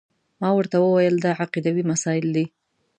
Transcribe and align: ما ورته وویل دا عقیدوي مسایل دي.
ما 0.41 0.49
ورته 0.57 0.75
وویل 0.79 1.15
دا 1.25 1.31
عقیدوي 1.41 1.83
مسایل 1.91 2.27
دي. 2.35 2.45